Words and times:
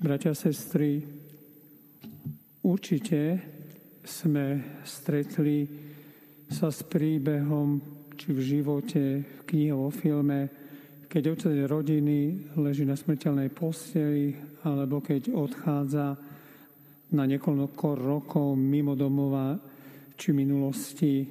Bratia, 0.00 0.32
sestry, 0.32 1.04
určite 2.64 3.20
sme 4.00 4.80
stretli 4.80 5.68
sa 6.48 6.72
s 6.72 6.88
príbehom, 6.88 7.84
či 8.16 8.32
v 8.32 8.40
živote, 8.40 9.04
v 9.20 9.40
knihe, 9.44 9.76
vo 9.76 9.92
filme, 9.92 10.48
keď 11.04 11.36
otec 11.36 11.52
rodiny 11.68 12.48
leží 12.56 12.88
na 12.88 12.96
smrteľnej 12.96 13.52
posteli, 13.52 14.32
alebo 14.64 15.04
keď 15.04 15.36
odchádza 15.36 16.16
na 17.12 17.28
niekoľko 17.28 17.86
rokov 18.00 18.56
mimo 18.56 18.96
domova 18.96 19.52
či 20.16 20.32
minulosti 20.32 21.28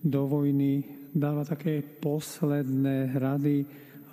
do 0.00 0.24
vojny, 0.24 1.04
dáva 1.12 1.44
také 1.44 1.84
posledné 1.84 3.12
rady 3.12 3.60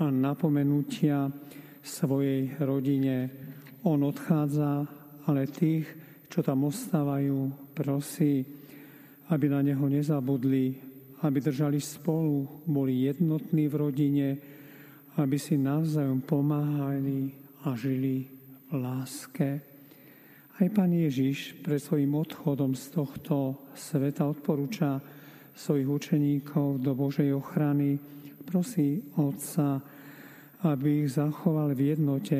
a 0.04 0.12
napomenutia 0.12 1.32
svojej 1.80 2.52
rodine, 2.60 3.32
on 3.84 4.00
odchádza, 4.04 4.88
ale 5.28 5.48
tých, 5.48 5.88
čo 6.32 6.40
tam 6.44 6.68
ostávajú, 6.68 7.72
prosí, 7.76 8.44
aby 9.30 9.46
na 9.48 9.64
neho 9.64 9.86
nezabudli, 9.88 10.76
aby 11.24 11.40
držali 11.40 11.80
spolu, 11.80 12.64
boli 12.68 13.08
jednotní 13.08 13.72
v 13.72 13.76
rodine, 13.76 14.28
aby 15.16 15.38
si 15.40 15.56
navzájom 15.56 16.26
pomáhali 16.26 17.32
a 17.64 17.78
žili 17.78 18.28
v 18.68 18.74
láske. 18.76 19.50
Aj 20.54 20.68
pán 20.70 20.92
Ježiš 20.94 21.58
pred 21.66 21.82
svojim 21.82 22.14
odchodom 22.14 22.78
z 22.78 22.94
tohto 22.94 23.58
sveta 23.74 24.28
odporúča 24.28 25.02
svojich 25.54 25.90
učeníkov 25.90 26.82
do 26.82 26.98
Božej 26.98 27.34
ochrany. 27.34 27.98
Prosí 28.44 29.02
Otca, 29.18 29.82
aby 30.66 31.06
ich 31.06 31.16
zachoval 31.18 31.74
v 31.74 31.94
jednote, 31.94 32.40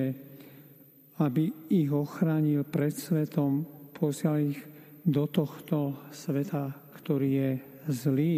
aby 1.24 1.52
ich 1.72 1.90
ochránil 1.90 2.68
pred 2.68 2.92
svetom, 2.92 3.64
posial 3.96 4.40
ich 4.40 4.60
do 5.04 5.28
tohto 5.28 5.96
sveta, 6.12 6.72
ktorý 7.00 7.30
je 7.32 7.52
zlý. 7.92 8.36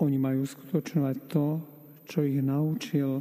Oni 0.00 0.16
majú 0.20 0.44
skutočnovať 0.44 1.16
to, 1.28 1.46
čo 2.04 2.24
ich 2.24 2.40
naučil, 2.40 3.20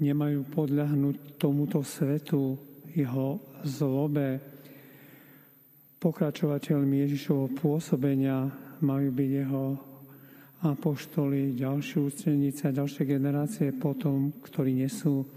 nemajú 0.00 0.44
podľahnúť 0.48 1.40
tomuto 1.40 1.80
svetu, 1.84 2.56
jeho 2.94 3.42
zlobe. 3.66 4.38
Pokračovateľmi 5.98 7.02
Ježišovho 7.04 7.48
pôsobenia 7.58 8.46
majú 8.84 9.08
byť 9.10 9.30
jeho 9.30 9.64
apoštoli, 10.64 11.58
ďalšie 11.58 11.98
účeníci 12.00 12.70
a 12.70 12.76
ďalšie 12.76 13.04
generácie 13.04 13.68
potom, 13.76 14.32
ktorí 14.40 14.80
nesú 14.80 15.28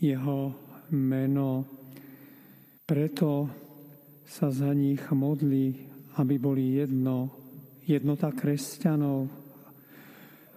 jeho 0.00 0.63
meno. 0.92 1.64
Preto 2.84 3.48
sa 4.28 4.50
za 4.50 4.72
nich 4.76 5.00
modlí, 5.08 5.88
aby 6.20 6.34
boli 6.36 6.76
jedno, 6.76 7.32
jednota 7.86 8.34
kresťanov. 8.34 9.30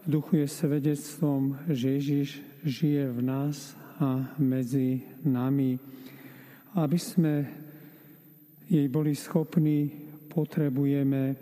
V 0.03 0.06
duchu 0.08 0.44
je 0.44 0.47
svedectvom, 0.47 1.56
že 1.72 2.00
Ježiš 2.00 2.30
žije 2.64 3.11
v 3.11 3.22
nás 3.23 3.75
a 4.00 4.36
medzi 4.39 5.03
nami. 5.23 5.80
Aby 6.75 7.00
sme 7.00 7.34
jej 8.67 8.88
boli 8.91 9.16
schopní, 9.16 9.89
potrebujeme 10.28 11.36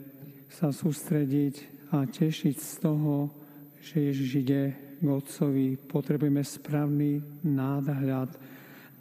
sa 0.47 0.71
sústrediť 0.71 1.89
a 1.91 2.07
tešiť 2.07 2.55
z 2.55 2.71
toho, 2.79 3.27
že 3.83 4.07
Ježiš 4.07 4.29
ide 4.39 4.63
k 5.01 5.07
Otcovi. 5.07 5.75
Potrebujeme 5.75 6.41
správny 6.41 7.19
nádhľad, 7.43 8.31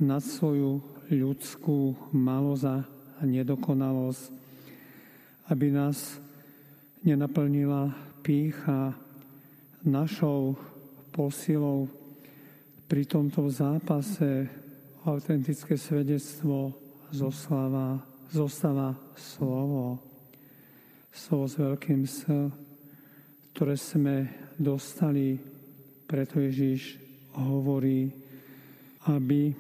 nad 0.00 0.22
svoju 0.22 0.82
ľudskú 1.12 2.10
malosť 2.10 2.66
a 3.20 3.22
nedokonalosť, 3.22 4.22
aby 5.52 5.66
nás 5.70 6.18
nenaplnila 7.04 7.92
pícha 8.24 8.96
našou 9.84 10.56
posilou 11.12 11.86
pri 12.88 13.04
tomto 13.04 13.46
zápase 13.52 14.48
autentické 15.04 15.76
svedectvo 15.76 16.72
zosláva, 17.12 18.00
zostáva 18.32 18.96
slovo, 19.14 20.00
slovo 21.12 21.44
s 21.46 21.54
veľkým 21.60 22.02
S, 22.08 22.24
ktoré 23.52 23.76
sme 23.76 24.14
dostali, 24.56 25.36
preto 26.08 26.40
Ježiš 26.40 26.98
hovorí, 27.36 28.08
aby 29.12 29.52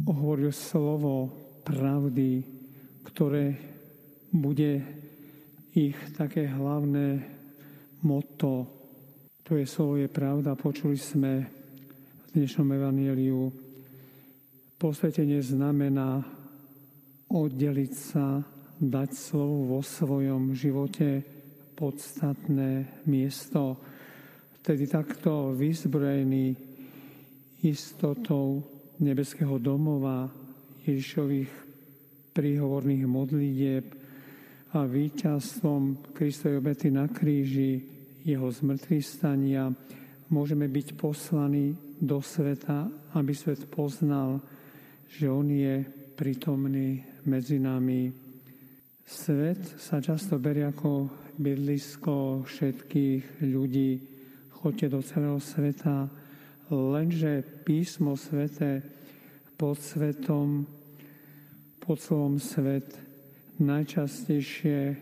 hovoril 0.00 0.52
slovo 0.54 1.28
pravdy, 1.62 2.40
ktoré 3.04 3.54
bude 4.32 4.80
ich 5.76 5.96
také 6.16 6.48
hlavné 6.48 7.20
motto. 8.04 8.68
To 9.44 9.52
je 9.56 9.66
slovo 9.68 10.00
je 10.00 10.08
pravda. 10.08 10.56
Počuli 10.56 10.96
sme 10.96 11.32
v 12.24 12.26
dnešnom 12.32 12.68
evaníliu. 12.72 13.52
Posvetenie 14.80 15.38
znamená 15.44 16.24
oddeliť 17.28 17.92
sa, 17.92 18.40
dať 18.82 19.10
slovo 19.14 19.78
vo 19.78 19.80
svojom 19.80 20.58
živote 20.58 21.22
podstatné 21.78 23.02
miesto. 23.06 23.78
Vtedy 24.58 24.90
takto 24.90 25.54
vyzbrojený 25.54 26.54
istotou 27.62 28.71
nebeského 29.02 29.58
domova, 29.58 30.30
Ježišových 30.86 31.50
príhovorných 32.32 33.04
modlitieb 33.06 33.86
a 34.72 34.88
víťazstvom 34.88 36.14
Kristovej 36.16 36.58
obety 36.62 36.88
na 36.88 37.10
kríži, 37.10 37.82
jeho 38.22 38.48
zmrtvých 38.48 39.04
stania, 39.04 39.68
môžeme 40.32 40.70
byť 40.70 40.96
poslaní 40.96 41.76
do 42.00 42.22
sveta, 42.24 42.88
aby 43.18 43.34
svet 43.36 43.68
poznal, 43.68 44.40
že 45.12 45.28
On 45.28 45.44
je 45.44 45.84
prítomný 46.16 47.04
medzi 47.28 47.60
nami. 47.60 48.08
Svet 49.04 49.60
sa 49.76 50.00
často 50.00 50.40
berie 50.40 50.64
ako 50.64 51.10
bydlisko 51.36 52.46
všetkých 52.48 53.44
ľudí. 53.44 53.90
Choďte 54.62 54.86
do 54.88 55.00
celého 55.02 55.38
sveta, 55.42 56.21
Lenže 56.70 57.42
písmo 57.66 58.14
svete 58.14 58.84
pod 59.58 59.80
svetom, 59.82 60.66
pod 61.82 61.98
slovom 61.98 62.38
svet 62.38 62.94
najčastejšie 63.58 64.96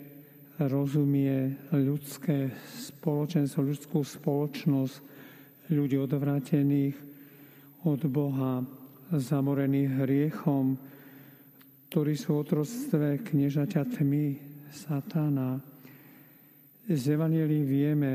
rozumie 0.60 1.56
ľudské 1.72 2.53
spoločenstvo, 2.76 3.65
ľudskú 3.65 4.04
spoločnosť 4.04 4.97
ľudí 5.72 5.97
odvrátených 5.97 6.97
od 7.88 8.00
Boha, 8.12 8.60
zamorených 9.09 9.91
hriechom, 10.04 10.76
ktorí 11.88 12.12
sú 12.15 12.37
v 12.37 12.41
otrostve 12.44 13.06
kniežaťa 13.25 13.82
tmy, 13.88 14.26
satana. 14.70 15.59
Z 16.87 17.19
Evangelii 17.19 17.65
vieme, 17.66 18.12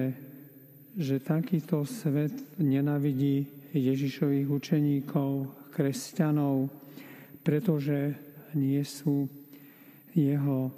že 0.96 1.20
takýto 1.20 1.84
svet 1.84 2.32
nenavidí 2.56 3.44
Ježišových 3.76 4.48
učeníkov, 4.48 5.32
kresťanov, 5.76 6.72
pretože 7.44 8.16
nie 8.56 8.80
sú 8.88 9.28
jeho. 10.16 10.72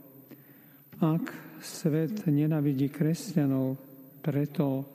Ak 0.97 1.29
svet 1.61 2.25
nenavidí 2.25 2.89
kresťanov, 2.89 3.77
preto, 4.25 4.89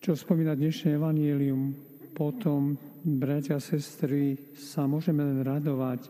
čo 0.00 0.16
spomína 0.16 0.56
dnešné 0.56 0.96
evanílium, 0.96 1.76
potom, 2.16 2.80
bratia 3.04 3.60
a 3.60 3.62
sestry, 3.62 4.56
sa 4.56 4.88
môžeme 4.88 5.20
len 5.20 5.44
radovať, 5.44 6.08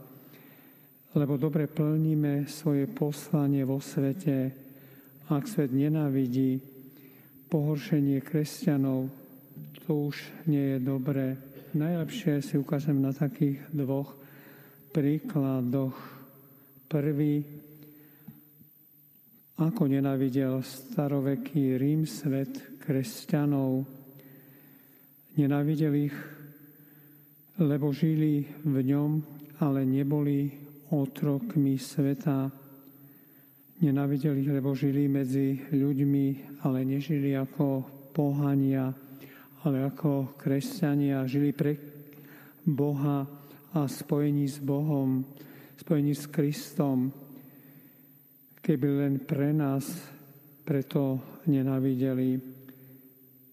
lebo 1.19 1.35
dobre 1.35 1.67
plníme 1.67 2.47
svoje 2.47 2.87
poslanie 2.87 3.67
vo 3.67 3.83
svete. 3.83 4.55
Ak 5.27 5.51
svet 5.51 5.75
nenávidí, 5.75 6.76
pohoršenie 7.47 8.19
kresťanov, 8.23 9.07
to 9.87 10.11
už 10.11 10.19
nie 10.51 10.75
je 10.75 10.79
dobré. 10.83 11.39
Najlepšie 11.77 12.43
si 12.43 12.55
ukážem 12.59 12.99
na 12.99 13.15
takých 13.15 13.63
dvoch 13.71 14.17
príkladoch. 14.91 15.95
Prvý, 16.87 17.43
ako 19.59 19.83
nenavidel 19.91 20.63
staroveký 20.63 21.79
Rím 21.79 22.07
svet 22.07 22.81
kresťanov. 22.83 23.87
Nenavidel 25.37 25.95
ich, 26.09 26.17
lebo 27.61 27.93
žili 27.93 28.47
v 28.65 28.77
ňom, 28.81 29.11
ale 29.61 29.85
neboli 29.85 30.49
otrokmi 30.91 31.77
sveta 31.77 32.66
Nenávideli 33.77 34.41
ich, 34.41 34.49
lebo 34.49 34.73
žili 34.73 35.05
medzi 35.05 35.61
ľuďmi, 35.69 36.27
ale 36.65 36.81
nežili 36.89 37.37
ako 37.37 37.85
pohania, 38.17 38.89
ale 39.69 39.85
ako 39.85 40.33
kresťania. 40.41 41.29
Žili 41.29 41.53
pre 41.53 41.77
Boha 42.65 43.29
a 43.77 43.85
spojení 43.85 44.49
s 44.49 44.65
Bohom, 44.65 45.21
spojení 45.77 46.17
s 46.17 46.25
Kristom, 46.33 47.13
keby 48.65 48.89
len 48.97 49.15
pre 49.29 49.53
nás 49.53 49.85
preto 50.65 51.21
nenavideli. 51.45 52.41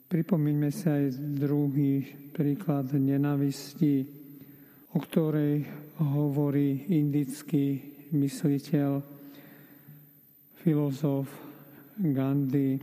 Pripomíňme 0.07 0.71
si 0.71 0.87
aj 0.87 1.19
druhý 1.35 1.99
príklad 2.31 2.95
nenavisti, 2.95 4.07
o 4.95 5.03
ktorej 5.03 5.67
hovorí 5.99 6.95
indický 6.95 7.91
mysliteľ, 8.15 9.12
filozof 10.63 11.27
Gandhi, 11.99 12.79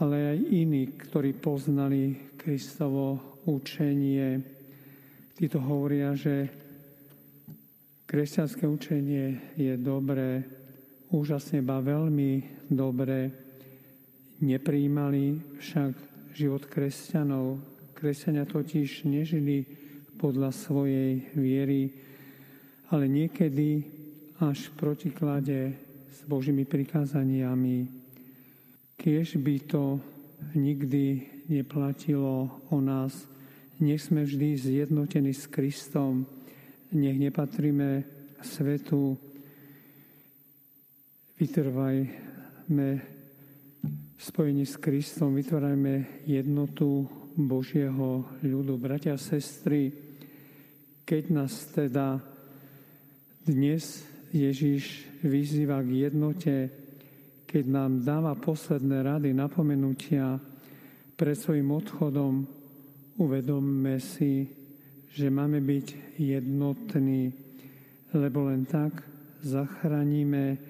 ale 0.00 0.16
aj 0.32 0.38
iní, 0.48 0.88
ktorí 0.96 1.36
poznali 1.36 2.32
Kristovo 2.40 3.36
učenie. 3.44 4.40
Títo 5.36 5.60
hovoria, 5.60 6.16
že 6.16 6.48
kresťanské 8.08 8.64
učenie 8.64 9.52
je 9.60 9.76
dobré, 9.76 10.48
úžasne, 11.12 11.60
ba 11.60 11.84
veľmi 11.84 12.64
dobré. 12.72 13.28
Nepríjmali 14.40 15.60
však 15.60 15.92
život 16.32 16.64
kresťanov. 16.72 17.60
Kresťania 17.92 18.48
totiž 18.48 19.04
nežili 19.04 19.66
podľa 20.16 20.56
svojej 20.56 21.36
viery, 21.36 21.92
ale 22.88 23.10
niekedy 23.10 23.84
až 24.38 24.70
v 24.70 24.76
protiklade 24.78 25.87
s 26.12 26.24
Božími 26.24 26.64
prikázaniami. 26.64 27.88
Kiež 28.98 29.38
by 29.38 29.54
to 29.64 30.00
nikdy 30.54 31.22
neplatilo 31.48 32.50
o 32.70 32.76
nás, 32.80 33.26
nech 33.78 34.02
sme 34.02 34.26
vždy 34.26 34.58
zjednotení 34.58 35.30
s 35.30 35.46
Kristom, 35.46 36.26
nech 36.92 37.18
nepatríme 37.18 38.02
svetu, 38.42 39.14
vytrvajme 41.38 42.88
spojení 44.18 44.66
s 44.66 44.76
Kristom, 44.82 45.38
vytvárajme 45.38 46.26
jednotu 46.26 47.06
Božieho 47.38 48.26
ľudu. 48.42 48.74
Bratia 48.82 49.14
a 49.14 49.20
sestry, 49.20 49.94
keď 51.06 51.22
nás 51.30 51.54
teda 51.70 52.18
dnes 53.46 54.02
Ježiš 54.32 55.08
vyzýva 55.24 55.80
k 55.80 56.10
jednote, 56.10 56.54
keď 57.48 57.64
nám 57.64 58.04
dáva 58.04 58.36
posledné 58.36 59.00
rady, 59.00 59.32
napomenutia 59.32 60.36
pred 61.16 61.36
svojim 61.36 61.72
odchodom, 61.72 62.44
uvedomme 63.16 63.96
si, 63.98 64.46
že 65.16 65.32
máme 65.32 65.58
byť 65.64 66.18
jednotní, 66.20 67.32
lebo 68.12 68.52
len 68.52 68.68
tak 68.68 69.02
zachránime 69.42 70.60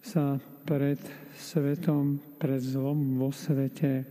sa 0.00 0.38
pred 0.64 1.02
svetom, 1.34 2.16
pred 2.38 2.62
zlom 2.62 3.18
vo 3.18 3.34
svete. 3.34 4.06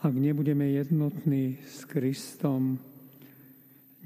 Ak 0.00 0.14
nebudeme 0.16 0.72
jednotní 0.72 1.60
s 1.60 1.84
Kristom, 1.84 2.80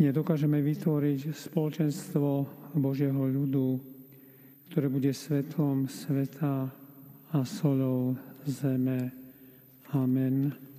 nedokážeme 0.01 0.65
vytvoriť 0.65 1.37
spoločenstvo 1.37 2.49
Božieho 2.81 3.21
ľudu, 3.21 3.77
ktoré 4.73 4.89
bude 4.89 5.13
svetlom 5.13 5.87
sveta 5.93 6.73
a 7.31 7.39
solou 7.45 8.17
zeme. 8.49 9.13
Amen. 9.93 10.70